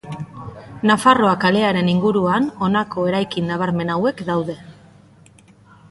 [0.91, 4.61] Nafarroa kalearen inguruan honako eraikin nabarmen hauek daude.